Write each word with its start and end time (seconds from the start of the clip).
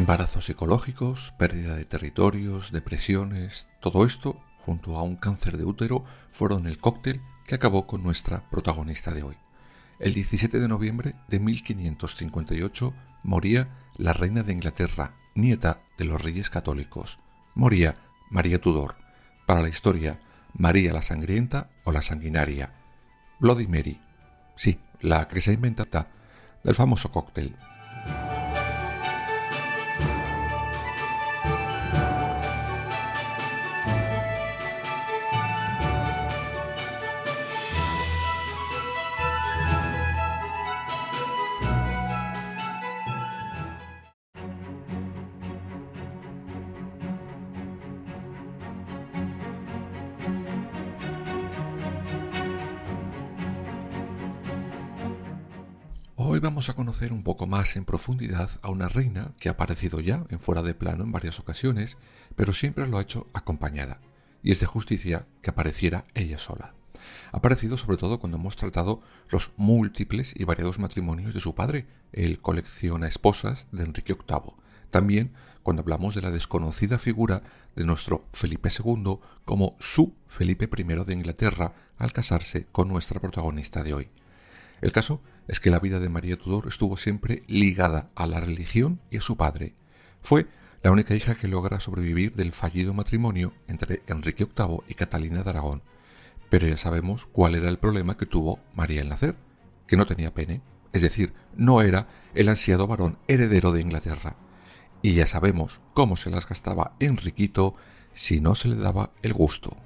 Embarazos 0.00 0.46
psicológicos, 0.46 1.34
pérdida 1.36 1.76
de 1.76 1.84
territorios, 1.84 2.72
depresiones, 2.72 3.66
todo 3.80 4.06
esto, 4.06 4.40
junto 4.64 4.96
a 4.96 5.02
un 5.02 5.16
cáncer 5.16 5.58
de 5.58 5.66
útero, 5.66 6.06
fueron 6.30 6.66
el 6.66 6.78
cóctel 6.78 7.20
que 7.46 7.56
acabó 7.56 7.86
con 7.86 8.02
nuestra 8.02 8.48
protagonista 8.48 9.12
de 9.12 9.24
hoy. 9.24 9.36
El 9.98 10.14
17 10.14 10.58
de 10.58 10.68
noviembre 10.68 11.16
de 11.28 11.38
1558 11.38 12.94
moría 13.24 13.68
la 13.98 14.14
reina 14.14 14.42
de 14.42 14.54
Inglaterra, 14.54 15.16
nieta 15.34 15.82
de 15.98 16.06
los 16.06 16.18
reyes 16.18 16.48
católicos. 16.48 17.18
Moría 17.54 17.96
María 18.30 18.58
Tudor. 18.58 18.94
Para 19.46 19.60
la 19.60 19.68
historia, 19.68 20.18
María 20.54 20.94
la 20.94 21.02
Sangrienta 21.02 21.68
o 21.84 21.92
la 21.92 22.00
Sanguinaria. 22.00 22.72
Bloody 23.38 23.66
Mary. 23.66 24.00
Sí, 24.56 24.80
la 25.02 25.28
que 25.28 25.42
se 25.42 25.58
del 25.58 26.74
famoso 26.74 27.12
cóctel. 27.12 27.54
Hoy 56.40 56.44
vamos 56.44 56.70
a 56.70 56.74
conocer 56.74 57.12
un 57.12 57.22
poco 57.22 57.46
más 57.46 57.76
en 57.76 57.84
profundidad 57.84 58.50
a 58.62 58.70
una 58.70 58.88
reina 58.88 59.34
que 59.38 59.50
ha 59.50 59.52
aparecido 59.52 60.00
ya 60.00 60.24
en 60.30 60.40
fuera 60.40 60.62
de 60.62 60.72
plano 60.72 61.04
en 61.04 61.12
varias 61.12 61.38
ocasiones, 61.38 61.98
pero 62.34 62.54
siempre 62.54 62.86
lo 62.86 62.96
ha 62.96 63.02
hecho 63.02 63.26
acompañada, 63.34 64.00
y 64.42 64.50
es 64.50 64.58
de 64.58 64.64
justicia 64.64 65.26
que 65.42 65.50
apareciera 65.50 66.06
ella 66.14 66.38
sola. 66.38 66.72
Ha 67.30 67.36
aparecido 67.36 67.76
sobre 67.76 67.98
todo 67.98 68.20
cuando 68.20 68.38
hemos 68.38 68.56
tratado 68.56 69.02
los 69.28 69.52
múltiples 69.58 70.32
y 70.34 70.44
variados 70.44 70.78
matrimonios 70.78 71.34
de 71.34 71.40
su 71.40 71.54
padre, 71.54 71.86
el 72.10 72.40
colecciona 72.40 73.06
esposas 73.06 73.66
de 73.70 73.84
Enrique 73.84 74.14
VIII. 74.14 74.54
También 74.88 75.34
cuando 75.62 75.82
hablamos 75.82 76.14
de 76.14 76.22
la 76.22 76.30
desconocida 76.30 76.98
figura 76.98 77.42
de 77.76 77.84
nuestro 77.84 78.24
Felipe 78.32 78.70
II 78.70 79.18
como 79.44 79.76
su 79.78 80.14
Felipe 80.26 80.70
I 80.74 80.84
de 81.04 81.12
Inglaterra 81.12 81.74
al 81.98 82.14
casarse 82.14 82.66
con 82.72 82.88
nuestra 82.88 83.20
protagonista 83.20 83.82
de 83.82 83.92
hoy. 83.92 84.10
El 84.80 84.92
caso 84.92 85.20
es 85.48 85.60
que 85.60 85.70
la 85.70 85.78
vida 85.78 86.00
de 86.00 86.08
María 86.08 86.36
Tudor 86.36 86.66
estuvo 86.68 86.96
siempre 86.96 87.42
ligada 87.46 88.10
a 88.14 88.26
la 88.26 88.40
religión 88.40 89.00
y 89.10 89.18
a 89.18 89.20
su 89.20 89.36
padre. 89.36 89.74
Fue 90.22 90.46
la 90.82 90.90
única 90.90 91.14
hija 91.14 91.34
que 91.34 91.48
logra 91.48 91.80
sobrevivir 91.80 92.34
del 92.34 92.52
fallido 92.52 92.94
matrimonio 92.94 93.52
entre 93.66 94.02
Enrique 94.06 94.46
VIII 94.46 94.78
y 94.88 94.94
Catalina 94.94 95.42
de 95.42 95.50
Aragón. 95.50 95.82
Pero 96.48 96.66
ya 96.66 96.76
sabemos 96.76 97.26
cuál 97.26 97.54
era 97.54 97.68
el 97.68 97.78
problema 97.78 98.16
que 98.16 98.26
tuvo 98.26 98.58
María 98.74 99.02
al 99.02 99.08
nacer, 99.08 99.36
que 99.86 99.96
no 99.96 100.06
tenía 100.06 100.32
pene, 100.32 100.62
es 100.92 101.02
decir, 101.02 101.32
no 101.54 101.82
era 101.82 102.08
el 102.34 102.48
ansiado 102.48 102.86
varón 102.86 103.18
heredero 103.28 103.72
de 103.72 103.82
Inglaterra. 103.82 104.36
Y 105.02 105.14
ya 105.14 105.26
sabemos 105.26 105.80
cómo 105.94 106.16
se 106.16 106.30
las 106.30 106.48
gastaba 106.48 106.94
Enriquito 106.98 107.74
si 108.12 108.40
no 108.40 108.54
se 108.54 108.68
le 108.68 108.76
daba 108.76 109.10
el 109.22 109.32
gusto. 109.32 109.76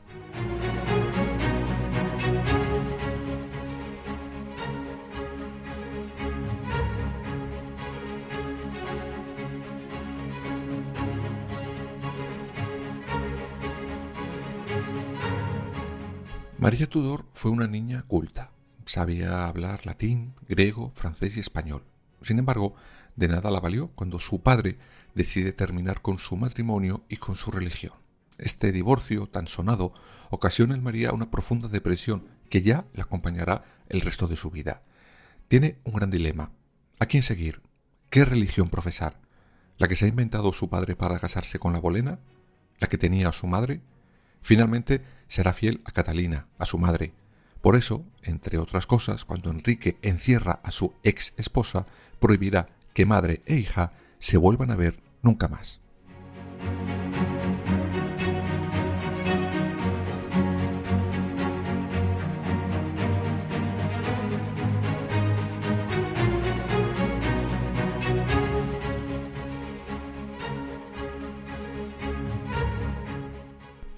María 16.65 16.89
Tudor 16.89 17.27
fue 17.35 17.51
una 17.51 17.67
niña 17.67 18.05
culta. 18.09 18.51
Sabía 18.87 19.47
hablar 19.47 19.85
latín, 19.85 20.33
griego, 20.49 20.93
francés 20.95 21.37
y 21.37 21.41
español. 21.41 21.85
Sin 22.23 22.39
embargo, 22.39 22.75
de 23.17 23.29
nada 23.29 23.51
la 23.51 23.61
valió 23.61 23.89
cuando 23.89 24.19
su 24.19 24.41
padre 24.41 24.79
decide 25.15 25.53
terminar 25.53 26.01
con 26.01 26.19
su 26.19 26.39
matrimonio 26.39 27.05
y 27.11 27.19
con 27.19 27.37
su 27.37 27.51
religión. 27.51 27.93
Este 28.39 28.73
divorcio 28.73 29.27
tan 29.27 29.47
sonado 29.47 29.93
ocasiona 30.31 30.75
en 30.75 30.83
María 30.83 31.13
una 31.13 31.31
profunda 31.31 31.69
depresión 31.69 32.29
que 32.49 32.63
ya 32.63 32.87
la 32.95 33.03
acompañará 33.03 33.63
el 33.91 34.01
resto 34.01 34.27
de 34.27 34.37
su 34.37 34.51
vida. 34.51 34.81
Tiene 35.49 35.77
un 35.85 35.93
gran 35.93 36.11
dilema. 36.11 36.51
¿A 36.99 37.05
quién 37.05 37.23
seguir? 37.23 37.61
¿Qué 38.09 38.25
religión 38.25 38.71
profesar? 38.71 39.21
¿La 39.77 39.87
que 39.87 39.97
se 39.97 40.07
ha 40.07 40.09
inventado 40.09 40.51
su 40.55 40.71
padre 40.71 40.97
para 40.97 41.19
casarse 41.19 41.59
con 41.59 41.75
la 41.75 41.81
bolena? 41.81 42.21
¿La 42.79 42.89
que 42.89 42.97
tenía 42.97 43.31
su 43.33 43.47
madre? 43.47 43.83
Finalmente 44.45 45.01
será 45.27 45.55
fiel 45.55 45.81
a 45.87 45.91
Catalina, 45.91 46.49
a 46.59 46.67
su 46.67 46.77
madre. 46.77 47.15
Por 47.63 47.77
eso, 47.77 48.05
entre 48.23 48.59
otras 48.59 48.87
cosas, 48.87 49.25
cuando 49.25 49.49
Enrique 49.51 49.97
encierra 50.03 50.61
a 50.63 50.71
su 50.71 50.93
ex 51.03 51.33
esposa, 51.39 51.87
prohibirá 52.21 52.69
que 52.93 53.07
madre 53.07 53.41
e 53.47 53.57
hija 53.57 53.93
se 54.19 54.37
vuelvan 54.37 54.71
a 54.71 54.77
ver 54.77 55.01
nunca 55.23 55.49
más. 55.49 55.81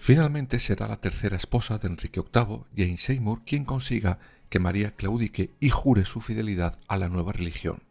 Finalmente 0.06 0.60
será 0.60 0.86
la 0.86 1.00
tercera 1.00 1.36
esposa 1.36 1.78
de 1.78 1.88
Enrique 1.88 2.20
VIII, 2.20 2.60
Jane 2.76 2.96
Seymour, 2.96 3.42
quien 3.44 3.64
consiga 3.64 4.20
que 4.48 4.60
María 4.60 4.92
claudique 4.92 5.50
y 5.58 5.70
jure 5.70 6.04
su 6.04 6.20
fidelidad 6.20 6.78
a 6.86 6.96
la 6.96 7.08
nueva 7.08 7.32
religión, 7.32 7.82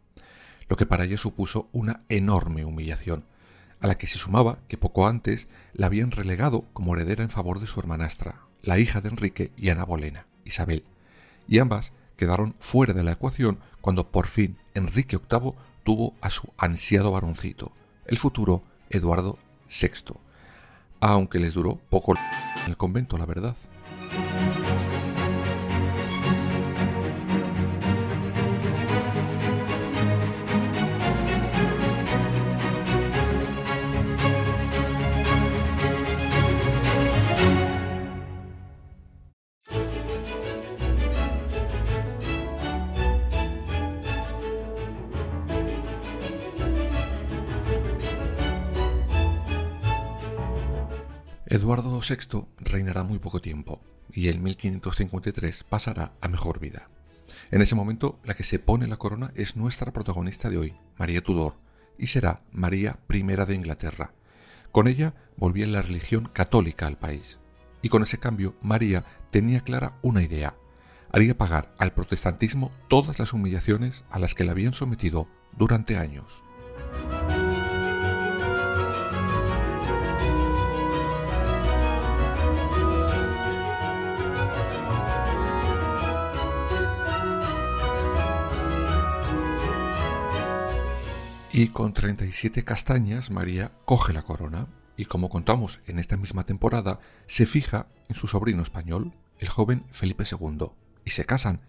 lo 0.66 0.76
que 0.76 0.86
para 0.86 1.04
ella 1.04 1.18
supuso 1.18 1.68
una 1.72 2.04
enorme 2.08 2.64
humillación, 2.64 3.26
a 3.82 3.86
la 3.86 3.98
que 3.98 4.06
se 4.06 4.16
sumaba 4.16 4.60
que 4.66 4.78
poco 4.78 5.06
antes 5.06 5.48
la 5.74 5.88
habían 5.88 6.10
relegado 6.10 6.64
como 6.72 6.94
heredera 6.94 7.22
en 7.22 7.28
favor 7.28 7.60
de 7.60 7.66
su 7.66 7.80
hermanastra, 7.80 8.40
la 8.62 8.78
hija 8.78 9.02
de 9.02 9.10
Enrique 9.10 9.52
y 9.58 9.68
Ana 9.68 9.84
Bolena, 9.84 10.26
Isabel, 10.46 10.84
y 11.46 11.58
ambas 11.58 11.92
quedaron 12.16 12.56
fuera 12.60 12.94
de 12.94 13.04
la 13.04 13.12
ecuación 13.12 13.58
cuando 13.82 14.10
por 14.10 14.26
fin 14.26 14.56
Enrique 14.72 15.18
VIII 15.18 15.52
tuvo 15.84 16.14
a 16.22 16.30
su 16.30 16.50
ansiado 16.56 17.12
varoncito, 17.12 17.72
el 18.06 18.16
futuro 18.16 18.62
Eduardo 18.88 19.38
VI, 19.68 20.14
aunque 21.00 21.38
les 21.38 21.54
duró 21.54 21.78
poco 21.90 22.14
en 22.14 22.70
el 22.70 22.76
convento, 22.76 23.18
la 23.18 23.26
verdad. 23.26 23.56
VI 52.08 52.46
reinará 52.58 53.02
muy 53.02 53.18
poco 53.18 53.40
tiempo 53.40 53.80
y 54.12 54.28
en 54.28 54.42
1553 54.42 55.64
pasará 55.64 56.12
a 56.20 56.28
mejor 56.28 56.60
vida. 56.60 56.88
En 57.50 57.62
ese 57.62 57.74
momento, 57.74 58.18
la 58.24 58.34
que 58.34 58.42
se 58.42 58.58
pone 58.58 58.86
la 58.86 58.96
corona 58.96 59.32
es 59.34 59.56
nuestra 59.56 59.92
protagonista 59.92 60.48
de 60.50 60.58
hoy, 60.58 60.76
María 60.98 61.20
Tudor, 61.20 61.54
y 61.98 62.08
será 62.08 62.40
María 62.52 62.98
I 63.08 63.22
de 63.22 63.54
Inglaterra. 63.54 64.12
Con 64.72 64.88
ella 64.88 65.14
volvía 65.36 65.66
la 65.66 65.82
religión 65.82 66.28
católica 66.32 66.86
al 66.86 66.98
país. 66.98 67.38
Y 67.82 67.88
con 67.88 68.02
ese 68.02 68.18
cambio, 68.18 68.56
María 68.62 69.04
tenía 69.30 69.60
clara 69.60 69.98
una 70.02 70.22
idea, 70.22 70.56
haría 71.12 71.36
pagar 71.36 71.74
al 71.78 71.92
protestantismo 71.92 72.72
todas 72.88 73.18
las 73.18 73.32
humillaciones 73.32 74.04
a 74.10 74.18
las 74.18 74.34
que 74.34 74.44
la 74.44 74.52
habían 74.52 74.72
sometido 74.72 75.28
durante 75.56 75.96
años. 75.96 76.42
Y 91.56 91.68
con 91.68 91.94
37 91.94 92.64
castañas, 92.64 93.30
María 93.30 93.72
coge 93.86 94.12
la 94.12 94.24
corona 94.24 94.66
y, 94.94 95.06
como 95.06 95.30
contamos 95.30 95.80
en 95.86 95.98
esta 95.98 96.18
misma 96.18 96.44
temporada, 96.44 97.00
se 97.24 97.46
fija 97.46 97.86
en 98.10 98.14
su 98.14 98.26
sobrino 98.26 98.62
español, 98.62 99.14
el 99.38 99.48
joven 99.48 99.86
Felipe 99.90 100.24
II, 100.30 100.66
y 101.06 101.10
se 101.12 101.24
casan. 101.24 101.62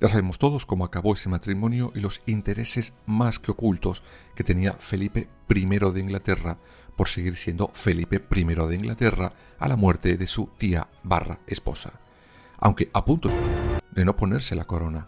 Ya 0.00 0.08
sabemos 0.08 0.38
todos 0.38 0.66
cómo 0.66 0.84
acabó 0.84 1.14
ese 1.14 1.28
matrimonio 1.28 1.92
y 1.94 2.00
los 2.00 2.20
intereses 2.26 2.94
más 3.06 3.38
que 3.38 3.52
ocultos 3.52 4.02
que 4.34 4.42
tenía 4.42 4.72
Felipe 4.72 5.28
I 5.48 5.66
de 5.92 6.00
Inglaterra 6.00 6.58
por 6.96 7.06
seguir 7.06 7.36
siendo 7.36 7.70
Felipe 7.74 8.20
I 8.34 8.42
de 8.42 8.74
Inglaterra 8.74 9.34
a 9.60 9.68
la 9.68 9.76
muerte 9.76 10.16
de 10.16 10.26
su 10.26 10.50
tía 10.58 10.88
barra 11.04 11.38
esposa, 11.46 11.92
aunque 12.58 12.90
a 12.92 13.04
punto 13.04 13.30
de 13.92 14.04
no 14.04 14.16
ponerse 14.16 14.56
la 14.56 14.64
corona. 14.64 15.06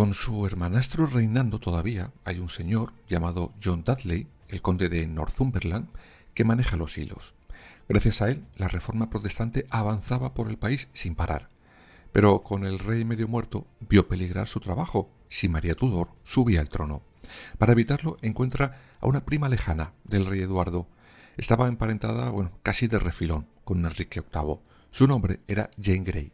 Con 0.00 0.14
su 0.14 0.46
hermanastro 0.46 1.06
reinando 1.06 1.58
todavía, 1.58 2.10
hay 2.24 2.38
un 2.38 2.48
señor 2.48 2.94
llamado 3.06 3.52
John 3.62 3.84
Dudley, 3.84 4.28
el 4.48 4.62
conde 4.62 4.88
de 4.88 5.06
Northumberland, 5.06 5.88
que 6.32 6.42
maneja 6.42 6.78
los 6.78 6.96
hilos. 6.96 7.34
Gracias 7.86 8.22
a 8.22 8.30
él, 8.30 8.46
la 8.56 8.68
reforma 8.68 9.10
protestante 9.10 9.66
avanzaba 9.68 10.32
por 10.32 10.48
el 10.48 10.56
país 10.56 10.88
sin 10.94 11.14
parar. 11.14 11.50
Pero 12.12 12.40
con 12.40 12.64
el 12.64 12.78
rey 12.78 13.04
medio 13.04 13.28
muerto, 13.28 13.66
vio 13.78 14.08
peligrar 14.08 14.48
su 14.48 14.58
trabajo 14.60 15.10
si 15.28 15.50
María 15.50 15.74
Tudor 15.74 16.08
subía 16.22 16.62
al 16.62 16.70
trono. 16.70 17.02
Para 17.58 17.72
evitarlo, 17.72 18.16
encuentra 18.22 18.80
a 19.02 19.06
una 19.06 19.26
prima 19.26 19.50
lejana 19.50 19.92
del 20.04 20.24
rey 20.24 20.40
Eduardo. 20.40 20.86
Estaba 21.36 21.68
emparentada, 21.68 22.30
bueno, 22.30 22.52
casi 22.62 22.86
de 22.86 23.00
refilón 23.00 23.48
con 23.64 23.84
Enrique 23.84 24.22
VIII. 24.22 24.60
Su 24.92 25.06
nombre 25.06 25.40
era 25.46 25.68
Jane 25.78 26.04
Grey. 26.04 26.32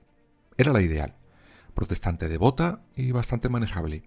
Era 0.56 0.72
la 0.72 0.82
ideal 0.82 1.16
protestante 1.76 2.28
devota 2.28 2.80
y 2.96 3.12
bastante 3.12 3.48
manejable. 3.50 4.02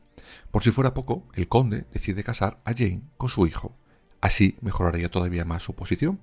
Por 0.51 0.63
si 0.63 0.71
fuera 0.71 0.95
poco, 0.95 1.27
el 1.35 1.47
conde 1.47 1.85
decide 1.93 2.23
casar 2.23 2.59
a 2.65 2.73
Jane 2.73 3.03
con 3.15 3.29
su 3.29 3.45
hijo. 3.47 3.77
Así 4.19 4.57
mejoraría 4.59 5.09
todavía 5.09 5.45
más 5.45 5.63
su 5.63 5.75
posición. 5.75 6.19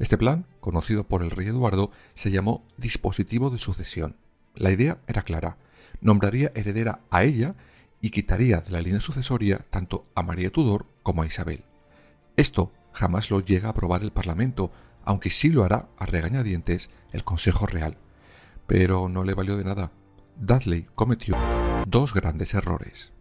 Este 0.00 0.18
plan, 0.18 0.46
conocido 0.58 1.04
por 1.04 1.22
el 1.22 1.30
rey 1.30 1.46
Eduardo, 1.46 1.92
se 2.12 2.32
llamó 2.32 2.66
dispositivo 2.76 3.50
de 3.50 3.58
sucesión. 3.58 4.16
La 4.54 4.72
idea 4.72 4.98
era 5.06 5.22
clara. 5.22 5.58
Nombraría 6.00 6.50
heredera 6.56 7.00
a 7.08 7.22
ella 7.22 7.54
y 8.00 8.10
quitaría 8.10 8.60
de 8.60 8.72
la 8.72 8.80
línea 8.80 9.00
sucesoria 9.00 9.64
tanto 9.70 10.06
a 10.16 10.24
María 10.24 10.50
Tudor 10.50 10.86
como 11.04 11.22
a 11.22 11.26
Isabel. 11.26 11.62
Esto 12.36 12.72
jamás 12.92 13.30
lo 13.30 13.40
llega 13.40 13.68
a 13.68 13.70
aprobar 13.70 14.02
el 14.02 14.10
Parlamento, 14.10 14.72
aunque 15.04 15.30
sí 15.30 15.50
lo 15.50 15.62
hará 15.62 15.88
a 15.98 16.06
regañadientes 16.06 16.90
el 17.12 17.22
Consejo 17.22 17.66
Real. 17.66 17.96
Pero 18.66 19.08
no 19.08 19.22
le 19.22 19.34
valió 19.34 19.56
de 19.56 19.64
nada. 19.64 19.92
Dudley 20.42 20.86
cometió 20.94 21.36
dos 21.86 22.14
grandes 22.14 22.54
errores. 22.54 23.12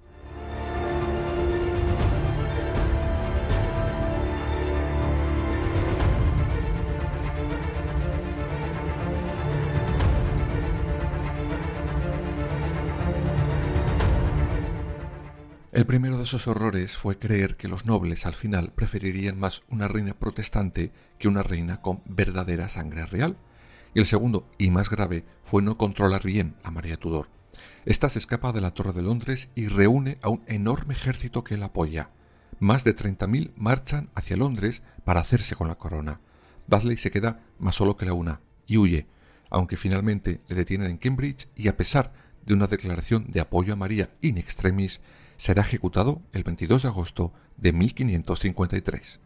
El 15.73 15.85
primero 15.85 16.17
de 16.17 16.23
esos 16.23 16.47
horrores 16.47 16.97
fue 16.97 17.19
creer 17.19 17.57
que 17.57 17.67
los 17.67 17.85
nobles 17.85 18.25
al 18.25 18.33
final 18.33 18.71
preferirían 18.73 19.37
más 19.37 19.61
una 19.69 19.89
reina 19.89 20.13
protestante 20.13 20.93
que 21.17 21.27
una 21.27 21.43
reina 21.43 21.81
con 21.81 22.01
verdadera 22.05 22.69
sangre 22.69 23.05
real, 23.05 23.37
y 23.93 23.99
el 23.99 24.05
segundo, 24.05 24.47
y 24.57 24.69
más 24.69 24.89
grave, 24.89 25.25
fue 25.43 25.61
no 25.61 25.77
controlar 25.77 26.23
bien 26.23 26.55
a 26.63 26.71
María 26.71 26.97
Tudor. 26.97 27.27
Esta 27.85 28.09
se 28.09 28.19
escapa 28.19 28.51
de 28.51 28.61
la 28.61 28.71
Torre 28.71 28.93
de 28.93 29.01
Londres 29.01 29.49
y 29.55 29.67
reúne 29.67 30.19
a 30.21 30.29
un 30.29 30.43
enorme 30.47 30.93
ejército 30.93 31.43
que 31.43 31.57
la 31.57 31.67
apoya. 31.67 32.11
Más 32.59 32.83
de 32.83 32.95
30.000 32.95 33.51
marchan 33.55 34.09
hacia 34.15 34.37
Londres 34.37 34.83
para 35.05 35.21
hacerse 35.21 35.55
con 35.55 35.67
la 35.67 35.75
corona. 35.75 36.19
Dudley 36.67 36.97
se 36.97 37.11
queda 37.11 37.41
más 37.57 37.75
solo 37.75 37.97
que 37.97 38.05
la 38.05 38.13
una 38.13 38.41
y 38.67 38.77
huye, 38.77 39.07
aunque 39.49 39.77
finalmente 39.77 40.41
le 40.47 40.55
detienen 40.55 40.91
en 40.91 40.97
Cambridge 40.97 41.47
y 41.55 41.67
a 41.67 41.77
pesar 41.77 42.13
de 42.45 42.53
una 42.53 42.67
declaración 42.67 43.31
de 43.31 43.39
apoyo 43.39 43.73
a 43.73 43.75
María 43.75 44.11
in 44.21 44.37
extremis, 44.37 45.01
será 45.37 45.63
ejecutado 45.63 46.21
el 46.31 46.43
22 46.43 46.83
de 46.83 46.87
agosto 46.89 47.33
de 47.57 47.73
1553. 47.73 49.19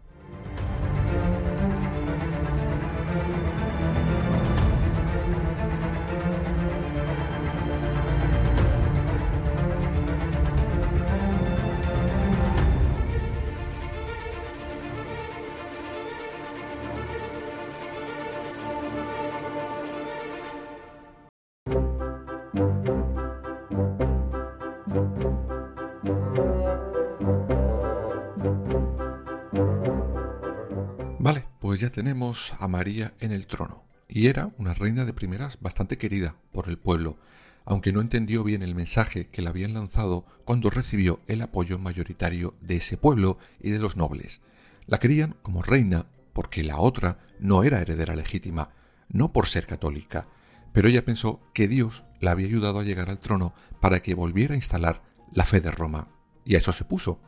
Pues 31.73 31.81
ya 31.81 31.89
tenemos 31.89 32.53
a 32.59 32.67
María 32.67 33.15
en 33.19 33.31
el 33.31 33.47
trono. 33.47 33.83
Y 34.07 34.27
era 34.27 34.51
una 34.59 34.75
reina 34.75 35.05
de 35.05 35.13
primeras 35.13 35.59
bastante 35.59 35.97
querida 35.97 36.35
por 36.51 36.69
el 36.69 36.77
pueblo, 36.77 37.17
aunque 37.65 37.91
no 37.91 37.99
entendió 37.99 38.43
bien 38.43 38.61
el 38.61 38.75
mensaje 38.75 39.25
que 39.29 39.41
le 39.41 39.49
habían 39.49 39.73
lanzado 39.73 40.23
cuando 40.45 40.69
recibió 40.69 41.19
el 41.25 41.41
apoyo 41.41 41.79
mayoritario 41.79 42.53
de 42.61 42.75
ese 42.75 42.95
pueblo 42.95 43.39
y 43.59 43.71
de 43.71 43.79
los 43.79 43.97
nobles. 43.97 44.39
La 44.85 44.99
querían 44.99 45.35
como 45.41 45.63
reina 45.63 46.05
porque 46.33 46.61
la 46.61 46.77
otra 46.77 47.17
no 47.39 47.63
era 47.63 47.81
heredera 47.81 48.15
legítima, 48.15 48.69
no 49.09 49.33
por 49.33 49.47
ser 49.47 49.65
católica, 49.65 50.27
pero 50.73 50.89
ella 50.89 51.03
pensó 51.03 51.39
que 51.55 51.67
Dios 51.67 52.03
la 52.19 52.33
había 52.33 52.45
ayudado 52.45 52.81
a 52.81 52.83
llegar 52.83 53.09
al 53.09 53.17
trono 53.17 53.55
para 53.81 54.03
que 54.03 54.13
volviera 54.13 54.53
a 54.53 54.57
instalar 54.57 55.01
la 55.31 55.43
fe 55.43 55.59
de 55.59 55.71
Roma. 55.71 56.07
Y 56.45 56.53
a 56.53 56.59
eso 56.59 56.71
se 56.71 56.85
puso. 56.85 57.19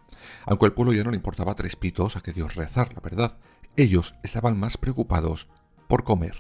Aunque 0.46 0.66
al 0.66 0.74
pueblo 0.74 0.94
ya 0.94 1.04
no 1.04 1.12
le 1.12 1.18
importaba 1.18 1.56
tres 1.56 1.76
pitos 1.76 2.16
a 2.16 2.22
que 2.22 2.34
Dios 2.34 2.56
rezar, 2.56 2.94
la 2.94 3.02
verdad, 3.02 3.38
ellos 3.76 4.16
estaban 4.24 4.58
más 4.58 4.78
preocupados 4.78 5.48
por 5.88 6.04
comer. 6.04 6.36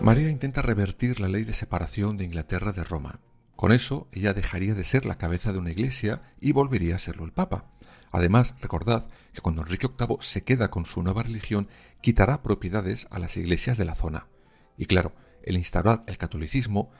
María 0.00 0.28
intenta 0.28 0.60
revertir 0.60 1.20
la 1.20 1.28
ley 1.28 1.44
de 1.44 1.52
separación 1.52 2.16
de 2.16 2.24
Inglaterra 2.24 2.72
de 2.72 2.82
Roma. 2.82 3.20
Con 3.60 3.72
eso, 3.72 4.08
ella 4.12 4.32
dejaría 4.32 4.72
de 4.72 4.84
ser 4.84 5.04
la 5.04 5.18
cabeza 5.18 5.52
de 5.52 5.58
una 5.58 5.70
iglesia 5.70 6.22
y 6.40 6.52
volvería 6.52 6.94
a 6.94 6.98
serlo 6.98 7.26
el 7.26 7.32
Papa. 7.32 7.66
Además, 8.10 8.54
recordad 8.62 9.06
que 9.34 9.42
cuando 9.42 9.60
Enrique 9.60 9.86
VIII 9.86 10.16
se 10.20 10.44
queda 10.44 10.70
con 10.70 10.86
su 10.86 11.02
nueva 11.02 11.24
religión, 11.24 11.68
quitará 12.00 12.42
propiedades 12.42 13.06
a 13.10 13.18
las 13.18 13.36
iglesias 13.36 13.76
de 13.76 13.84
la 13.84 13.96
zona. 13.96 14.28
Y 14.78 14.86
claro, 14.86 15.12
el 15.42 15.58
instaurar 15.58 16.04
el 16.06 16.16
catolicismo 16.16 16.90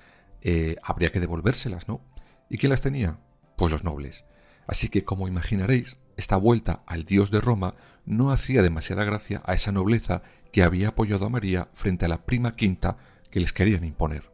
eh, 0.42 0.76
habría 0.82 1.10
que 1.10 1.18
devolvérselas, 1.18 1.88
¿no? 1.88 2.04
¿Y 2.50 2.58
quién 2.58 2.68
las 2.68 2.82
tenía? 2.82 3.20
Pues 3.56 3.72
los 3.72 3.82
nobles. 3.82 4.26
Así 4.66 4.90
que, 4.90 5.02
como 5.02 5.28
imaginaréis, 5.28 5.96
esta 6.18 6.36
vuelta 6.36 6.82
al 6.86 7.06
dios 7.06 7.30
de 7.30 7.40
Roma 7.40 7.74
no 8.04 8.32
hacía 8.32 8.60
demasiada 8.60 9.04
gracia 9.04 9.40
a 9.46 9.54
esa 9.54 9.72
nobleza 9.72 10.20
que 10.52 10.62
había 10.62 10.88
apoyado 10.88 11.24
a 11.24 11.30
María 11.30 11.70
frente 11.72 12.04
a 12.04 12.08
la 12.08 12.26
prima 12.26 12.54
quinta 12.54 12.98
que 13.30 13.40
les 13.40 13.54
querían 13.54 13.84
imponer. 13.84 14.30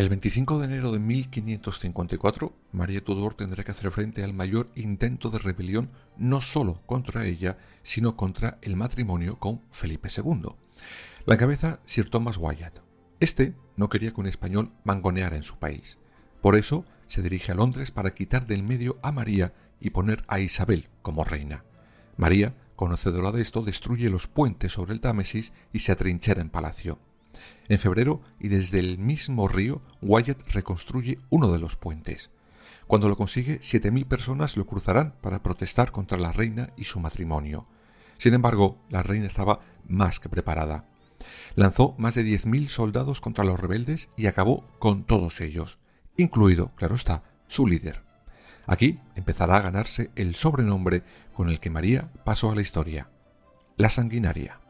El 0.00 0.08
25 0.08 0.58
de 0.58 0.64
enero 0.64 0.92
de 0.92 0.98
1554, 0.98 2.56
María 2.72 3.04
Tudor 3.04 3.34
tendrá 3.34 3.64
que 3.64 3.72
hacer 3.72 3.90
frente 3.90 4.24
al 4.24 4.32
mayor 4.32 4.70
intento 4.74 5.28
de 5.28 5.38
rebelión 5.38 5.90
no 6.16 6.40
solo 6.40 6.80
contra 6.86 7.26
ella, 7.26 7.58
sino 7.82 8.16
contra 8.16 8.56
el 8.62 8.76
matrimonio 8.76 9.38
con 9.38 9.60
Felipe 9.70 10.08
II. 10.08 10.54
La 11.26 11.36
cabeza 11.36 11.80
Sir 11.84 12.08
Thomas 12.08 12.38
Wyatt. 12.38 12.78
Este 13.20 13.54
no 13.76 13.90
quería 13.90 14.14
que 14.14 14.22
un 14.22 14.26
español 14.26 14.72
mangoneara 14.84 15.36
en 15.36 15.42
su 15.42 15.58
país. 15.58 15.98
Por 16.40 16.56
eso 16.56 16.86
se 17.06 17.20
dirige 17.20 17.52
a 17.52 17.56
Londres 17.56 17.90
para 17.90 18.14
quitar 18.14 18.46
del 18.46 18.62
medio 18.62 18.98
a 19.02 19.12
María 19.12 19.52
y 19.80 19.90
poner 19.90 20.24
a 20.28 20.40
Isabel 20.40 20.88
como 21.02 21.24
reina. 21.24 21.66
María, 22.16 22.54
conocedora 22.74 23.32
de 23.32 23.42
esto, 23.42 23.60
destruye 23.60 24.08
los 24.08 24.28
puentes 24.28 24.72
sobre 24.72 24.94
el 24.94 25.02
Támesis 25.02 25.52
y 25.74 25.80
se 25.80 25.92
atrinchera 25.92 26.40
en 26.40 26.48
palacio. 26.48 26.98
En 27.68 27.78
febrero, 27.78 28.20
y 28.38 28.48
desde 28.48 28.78
el 28.78 28.98
mismo 28.98 29.48
río, 29.48 29.80
Wyatt 30.02 30.50
reconstruye 30.52 31.18
uno 31.30 31.52
de 31.52 31.58
los 31.58 31.76
puentes. 31.76 32.30
Cuando 32.86 33.08
lo 33.08 33.16
consigue, 33.16 33.60
7.000 33.60 34.06
personas 34.06 34.56
lo 34.56 34.66
cruzarán 34.66 35.14
para 35.20 35.42
protestar 35.42 35.92
contra 35.92 36.18
la 36.18 36.32
reina 36.32 36.70
y 36.76 36.84
su 36.84 36.98
matrimonio. 36.98 37.68
Sin 38.18 38.34
embargo, 38.34 38.78
la 38.88 39.02
reina 39.02 39.26
estaba 39.26 39.60
más 39.86 40.18
que 40.18 40.28
preparada. 40.28 40.88
Lanzó 41.54 41.94
más 41.98 42.16
de 42.16 42.24
10.000 42.24 42.68
soldados 42.68 43.20
contra 43.20 43.44
los 43.44 43.60
rebeldes 43.60 44.08
y 44.16 44.26
acabó 44.26 44.66
con 44.78 45.04
todos 45.04 45.40
ellos, 45.40 45.78
incluido, 46.16 46.72
claro 46.74 46.96
está, 46.96 47.22
su 47.46 47.66
líder. 47.66 48.02
Aquí 48.66 49.00
empezará 49.14 49.56
a 49.56 49.62
ganarse 49.62 50.10
el 50.16 50.34
sobrenombre 50.34 51.02
con 51.32 51.48
el 51.48 51.60
que 51.60 51.70
María 51.70 52.10
pasó 52.24 52.50
a 52.50 52.54
la 52.54 52.60
historia, 52.60 53.08
la 53.76 53.90
sanguinaria. 53.90 54.60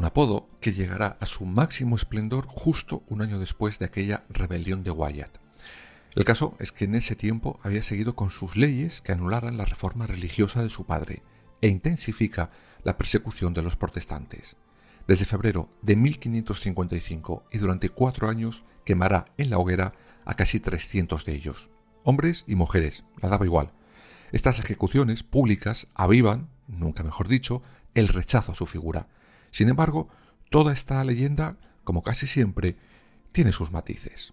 Un 0.00 0.06
apodo 0.06 0.48
que 0.62 0.72
llegará 0.72 1.18
a 1.20 1.26
su 1.26 1.44
máximo 1.44 1.94
esplendor 1.94 2.46
justo 2.46 3.02
un 3.08 3.20
año 3.20 3.38
después 3.38 3.78
de 3.78 3.84
aquella 3.84 4.24
rebelión 4.30 4.82
de 4.82 4.90
Wyatt. 4.90 5.36
El 6.14 6.24
caso 6.24 6.56
es 6.58 6.72
que 6.72 6.86
en 6.86 6.94
ese 6.94 7.16
tiempo 7.16 7.60
había 7.62 7.82
seguido 7.82 8.16
con 8.16 8.30
sus 8.30 8.56
leyes 8.56 9.02
que 9.02 9.12
anularan 9.12 9.58
la 9.58 9.66
reforma 9.66 10.06
religiosa 10.06 10.62
de 10.62 10.70
su 10.70 10.86
padre 10.86 11.22
e 11.60 11.68
intensifica 11.68 12.50
la 12.82 12.96
persecución 12.96 13.52
de 13.52 13.60
los 13.60 13.76
protestantes. 13.76 14.56
Desde 15.06 15.26
febrero 15.26 15.68
de 15.82 15.96
1555 15.96 17.44
y 17.52 17.58
durante 17.58 17.90
cuatro 17.90 18.30
años 18.30 18.64
quemará 18.86 19.26
en 19.36 19.50
la 19.50 19.58
hoguera 19.58 19.92
a 20.24 20.32
casi 20.32 20.60
300 20.60 21.26
de 21.26 21.34
ellos, 21.34 21.68
hombres 22.04 22.44
y 22.46 22.54
mujeres, 22.54 23.04
la 23.20 23.28
daba 23.28 23.44
igual. 23.44 23.70
Estas 24.32 24.60
ejecuciones 24.60 25.24
públicas 25.24 25.88
avivan, 25.94 26.48
nunca 26.68 27.02
mejor 27.02 27.28
dicho, 27.28 27.60
el 27.94 28.08
rechazo 28.08 28.52
a 28.52 28.54
su 28.54 28.64
figura, 28.64 29.08
sin 29.50 29.68
embargo, 29.68 30.08
toda 30.50 30.72
esta 30.72 31.02
leyenda, 31.04 31.56
como 31.84 32.02
casi 32.02 32.26
siempre, 32.26 32.76
tiene 33.32 33.52
sus 33.52 33.70
matices. 33.70 34.32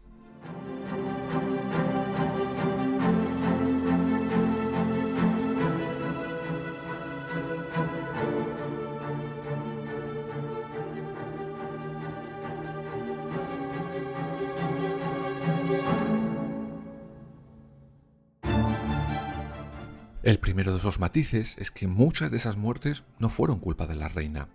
El 20.28 20.40
primero 20.40 20.74
de 20.74 20.80
esos 20.80 21.00
matices 21.00 21.56
es 21.58 21.72
que 21.72 21.88
muchas 21.88 22.30
de 22.30 22.36
esas 22.36 22.58
muertes 22.58 23.06
no 23.18 23.30
fueron 23.30 23.60
culpa 23.60 23.88
de 23.88 23.96
la 23.96 24.10
reina. 24.10 24.50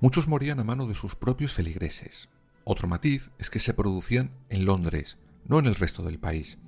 Muchos 0.00 0.28
morían 0.28 0.60
a 0.60 0.64
mano 0.64 0.86
de 0.86 0.94
sus 0.94 1.14
propios 1.14 1.54
feligreses. 1.54 2.28
Otro 2.64 2.88
matiz 2.88 3.30
es 3.38 3.48
que 3.48 3.60
se 3.60 3.74
producían 3.74 4.32
en 4.48 4.64
Londres, 4.64 5.18
no 5.46 5.58
en 5.58 5.66
el 5.66 5.76
resto 5.76 6.02
del 6.02 6.18
país. 6.18 6.58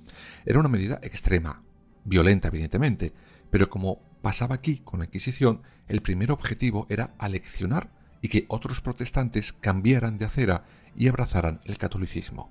Era 0.46 0.60
una 0.60 0.68
medida 0.68 1.00
extrema, 1.02 1.62
violenta 2.04 2.48
evidentemente, 2.48 3.12
pero 3.50 3.68
como 3.68 4.00
pasaba 4.22 4.54
aquí 4.54 4.78
con 4.84 5.00
la 5.00 5.06
Inquisición, 5.06 5.62
el 5.88 6.02
primer 6.02 6.30
objetivo 6.30 6.86
era 6.88 7.14
aleccionar 7.18 7.90
y 8.22 8.28
que 8.28 8.46
otros 8.48 8.80
protestantes 8.80 9.52
cambiaran 9.52 10.18
de 10.18 10.24
acera 10.24 10.64
y 10.96 11.08
abrazaran 11.08 11.60
el 11.64 11.78
catolicismo. 11.78 12.50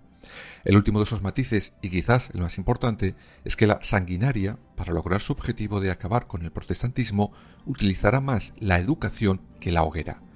El 0.65 0.75
último 0.75 0.99
de 0.99 1.05
esos 1.05 1.21
matices, 1.21 1.73
y 1.81 1.89
quizás 1.89 2.29
el 2.33 2.41
más 2.41 2.57
importante, 2.57 3.15
es 3.45 3.55
que 3.55 3.67
la 3.67 3.79
sanguinaria, 3.81 4.59
para 4.75 4.93
lograr 4.93 5.21
su 5.21 5.31
objetivo 5.31 5.79
de 5.79 5.91
acabar 5.91 6.27
con 6.27 6.43
el 6.43 6.51
protestantismo, 6.51 7.31
utilizará 7.65 8.19
más 8.19 8.53
la 8.59 8.77
educación 8.77 9.41
que 9.61 9.71
la 9.71 9.83
hoguera 9.83 10.26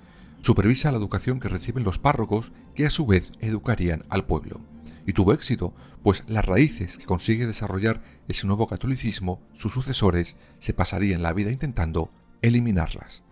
supervisa 0.42 0.92
la 0.92 0.98
educación 0.98 1.40
que 1.40 1.50
reciben 1.50 1.84
los 1.84 2.00
párrocos 2.00 2.52
que 2.76 2.86
a 2.86 2.90
su 2.90 3.06
vez 3.06 3.32
educarían 3.40 4.06
al 4.10 4.26
pueblo. 4.26 4.62
Y 5.06 5.14
tuvo 5.14 5.34
éxito, 5.34 5.74
pues 6.04 6.24
las 6.28 6.46
raíces 6.46 6.98
que 6.98 7.06
consigue 7.06 7.48
desarrollar 7.48 8.02
ese 8.28 8.48
nuevo 8.48 8.68
catolicismo, 8.68 9.42
sus 9.56 9.74
sucesores 9.74 10.36
se 10.60 10.74
pasarían 10.74 11.24
la 11.24 11.34
vida 11.34 11.52
intentando 11.52 12.12
eliminarlas. 12.42 13.24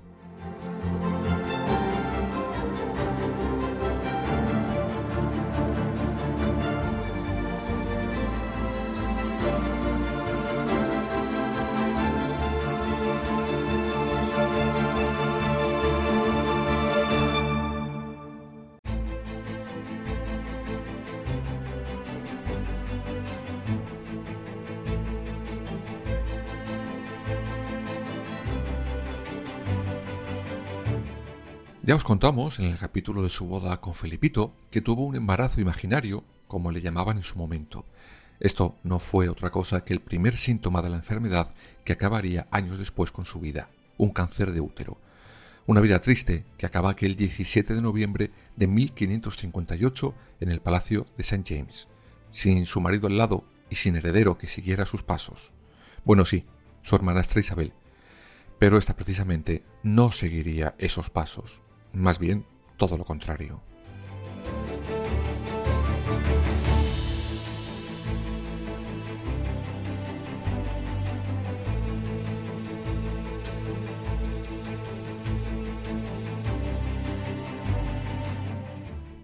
Ya 31.90 31.96
os 31.96 32.04
contamos 32.04 32.60
en 32.60 32.66
el 32.66 32.78
capítulo 32.78 33.24
de 33.24 33.32
su 33.32 33.48
boda 33.48 33.82
con 33.82 33.96
Felipito 33.96 34.54
que 34.70 34.80
tuvo 34.80 35.08
un 35.08 35.16
embarazo 35.16 35.60
imaginario, 35.60 36.24
como 36.48 36.70
le 36.70 36.82
llamaban 36.82 37.18
en 37.18 37.24
su 37.24 37.36
momento. 37.36 37.84
Esto 38.40 38.76
no 38.84 39.00
fue 39.00 39.28
otra 39.28 39.50
cosa 39.50 39.84
que 39.84 39.94
el 39.94 40.00
primer 40.00 40.38
síntoma 40.38 40.84
de 40.84 40.92
la 40.92 40.98
enfermedad 40.98 41.52
que 41.84 41.94
acabaría 41.94 42.48
años 42.52 42.78
después 42.78 43.12
con 43.12 43.26
su 43.26 43.40
vida, 43.40 43.72
un 43.98 44.12
cáncer 44.12 44.52
de 44.52 44.62
útero. 44.62 45.00
Una 45.66 45.82
vida 45.82 46.00
triste 46.00 46.46
que 46.60 46.68
acaba 46.68 46.92
aquel 46.92 47.16
17 47.16 47.74
de 47.74 47.82
noviembre 47.82 48.30
de 48.56 48.68
1558 48.68 50.14
en 50.42 50.50
el 50.50 50.62
Palacio 50.62 51.08
de 51.18 51.24
St. 51.24 51.44
James, 51.44 51.88
sin 52.30 52.68
su 52.68 52.82
marido 52.82 53.08
al 53.08 53.18
lado 53.18 53.46
y 53.72 53.78
sin 53.78 53.96
heredero 53.96 54.38
que 54.38 54.46
siguiera 54.46 54.86
sus 54.86 55.02
pasos. 55.02 55.54
Bueno, 56.06 56.24
sí, 56.26 56.46
su 56.84 56.96
hermanastra 56.96 57.40
Isabel, 57.40 57.74
pero 58.60 58.78
esta 58.78 58.96
precisamente 58.96 59.64
no 59.82 60.12
seguiría 60.12 60.76
esos 60.78 61.10
pasos 61.10 61.64
más 61.94 62.20
bien 62.20 62.46
todo 62.78 62.98
lo 62.98 63.06
contrario. 63.06 63.62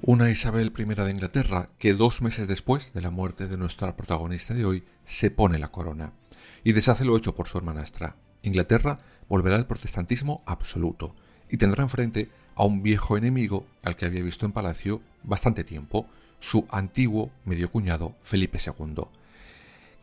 Una 0.08 0.30
Isabel 0.30 0.72
I 0.78 0.84
de 0.86 1.10
Inglaterra 1.10 1.70
que 1.80 1.96
dos 1.96 2.22
meses 2.22 2.48
después 2.48 2.94
de 2.94 3.02
la 3.02 3.10
muerte 3.10 3.48
de 3.48 3.58
nuestra 3.58 3.96
protagonista 3.96 4.54
de 4.54 4.64
hoy 4.64 4.84
se 5.04 5.32
pone 5.32 5.58
la 5.58 5.72
corona 5.72 6.14
y 6.64 6.74
deshace 6.74 7.06
lo 7.06 7.18
hecho 7.18 7.34
por 7.34 7.48
su 7.48 7.58
hermanastra. 7.58 8.16
Inglaterra 8.44 9.00
volverá 9.28 9.56
al 9.56 9.66
protestantismo 9.66 10.44
absoluto 10.46 11.16
y 11.50 11.58
tendrá 11.58 11.82
enfrente 11.82 12.30
a 12.56 12.66
un 12.66 12.82
viejo 12.82 13.18
enemigo 13.18 13.66
al 13.84 13.96
que 13.96 14.06
había 14.06 14.24
visto 14.24 14.46
en 14.46 14.52
palacio 14.52 15.02
bastante 15.24 15.64
tiempo, 15.64 16.08
su 16.40 16.66
antiguo 16.70 17.32
medio 17.44 17.72
cuñado 17.72 18.16
Felipe 18.24 18.60
II, 18.66 19.04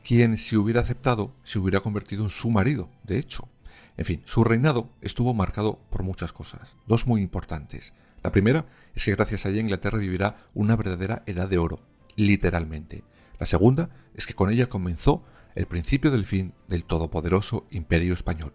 quien 0.04 0.36
si 0.36 0.56
hubiera 0.56 0.80
aceptado 0.80 1.32
se 1.44 1.58
hubiera 1.58 1.80
convertido 1.80 2.24
en 2.24 2.30
su 2.30 2.50
marido, 2.50 2.88
de 3.04 3.18
hecho. 3.18 3.48
En 3.96 4.04
fin, 4.04 4.22
su 4.24 4.42
reinado 4.42 4.88
estuvo 5.00 5.34
marcado 5.34 5.78
por 5.90 6.02
muchas 6.02 6.32
cosas, 6.32 6.76
dos 6.86 7.06
muy 7.06 7.20
importantes. 7.20 7.92
La 8.22 8.32
primera 8.32 8.66
es 8.94 9.04
que 9.04 9.14
gracias 9.14 9.44
a 9.44 9.50
ella 9.50 9.60
Inglaterra 9.60 9.98
vivirá 9.98 10.36
una 10.54 10.76
verdadera 10.76 11.22
edad 11.26 11.48
de 11.48 11.58
oro, 11.58 11.80
literalmente. 12.16 13.04
La 13.38 13.46
segunda 13.46 13.90
es 14.14 14.26
que 14.26 14.34
con 14.34 14.50
ella 14.50 14.68
comenzó 14.68 15.24
el 15.54 15.66
principio 15.66 16.10
del 16.10 16.24
fin 16.24 16.54
del 16.68 16.84
todopoderoso 16.84 17.66
imperio 17.70 18.14
español. 18.14 18.54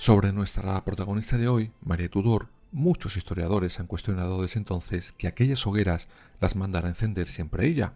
Sobre 0.00 0.32
nuestra 0.32 0.82
protagonista 0.82 1.36
de 1.36 1.46
hoy, 1.46 1.72
María 1.82 2.08
Tudor, 2.08 2.48
muchos 2.72 3.18
historiadores 3.18 3.80
han 3.80 3.86
cuestionado 3.86 4.40
desde 4.40 4.58
entonces 4.58 5.12
que 5.18 5.28
aquellas 5.28 5.66
hogueras 5.66 6.08
las 6.40 6.56
mandara 6.56 6.88
encender 6.88 7.28
siempre 7.28 7.66
ella, 7.66 7.92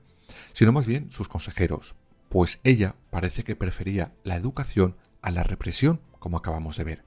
sino 0.53 0.71
más 0.71 0.87
bien 0.87 1.11
sus 1.11 1.29
consejeros, 1.29 1.95
pues 2.29 2.61
ella 2.63 2.95
parece 3.09 3.43
que 3.43 3.57
prefería 3.57 4.13
la 4.23 4.37
educación 4.37 4.99
a 5.23 5.31
la 5.31 5.45
represión, 5.45 6.03
como 6.19 6.37
acabamos 6.37 6.77
de 6.77 6.85
ver. 6.85 7.05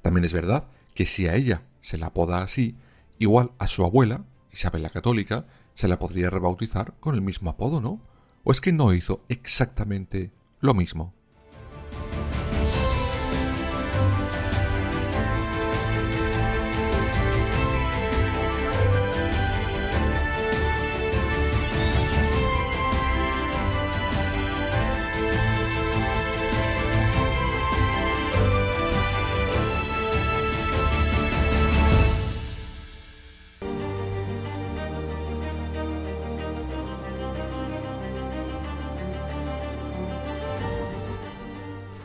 También 0.00 0.24
es 0.24 0.32
verdad 0.32 0.64
que 0.94 1.04
si 1.04 1.28
a 1.28 1.34
ella 1.34 1.64
se 1.82 1.98
la 1.98 2.06
apoda 2.06 2.42
así, 2.42 2.78
igual 3.18 3.52
a 3.58 3.66
su 3.66 3.84
abuela, 3.84 4.24
Isabel 4.50 4.82
la 4.82 4.88
Católica, 4.88 5.44
se 5.74 5.88
la 5.88 5.98
podría 5.98 6.30
rebautizar 6.30 6.94
con 7.00 7.14
el 7.14 7.20
mismo 7.20 7.50
apodo, 7.50 7.82
¿no? 7.82 8.00
¿O 8.44 8.52
es 8.52 8.62
que 8.62 8.72
no 8.72 8.94
hizo 8.94 9.26
exactamente 9.28 10.32
lo 10.58 10.72
mismo? 10.72 11.12